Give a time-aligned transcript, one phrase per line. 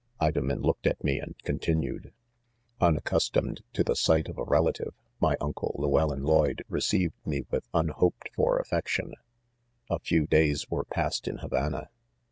[0.19, 2.11] "Idomen looked at me and continued:
[2.81, 7.89] £ Unaccustomed to the sight of a relative, my uncle Lewellyn Lloyd received me with un
[7.89, 9.09] hoped for affection.
[9.09, 9.17] 6
[9.91, 11.89] A few days were passed in Havana.